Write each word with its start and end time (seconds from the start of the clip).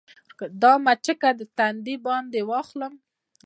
دا 0.61 0.73
مچکه 0.85 1.29
دې 1.37 1.45
تندي 1.57 1.95
باندې 2.05 2.29
درواخله 2.41 2.87